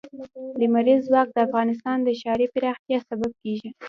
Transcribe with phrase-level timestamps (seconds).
[0.61, 3.69] لمریز ځواک د افغانستان د ښاري پراختیا سبب کېږي.